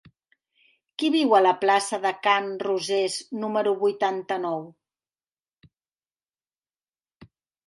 Qui 1.01 1.09
viu 1.15 1.35
a 1.39 1.41
la 1.43 1.51
plaça 1.63 1.99
de 2.05 2.11
Can 2.27 2.47
Rosés 2.63 3.19
número 3.43 3.75
vuitanta-nou? 3.85 4.65